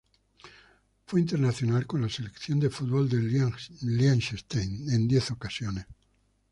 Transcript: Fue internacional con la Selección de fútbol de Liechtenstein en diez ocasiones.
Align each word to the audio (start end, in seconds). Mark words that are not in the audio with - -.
Fue 1.05 1.19
internacional 1.21 1.85
con 1.85 2.01
la 2.01 2.09
Selección 2.09 2.59
de 2.59 2.71
fútbol 2.71 3.07
de 3.07 3.17
Liechtenstein 3.81 4.89
en 4.89 5.07
diez 5.07 5.29
ocasiones. 5.29 5.85